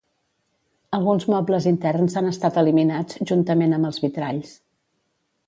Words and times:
Alguns 0.97 1.27
mobles 1.33 1.67
interns 1.73 2.15
han 2.21 2.31
estat 2.31 2.59
eliminats 2.63 3.21
juntament 3.33 3.79
amb 3.79 3.91
els 3.93 4.03
vitralls. 4.07 4.57